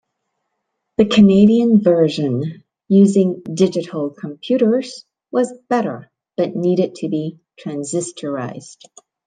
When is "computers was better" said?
4.09-6.09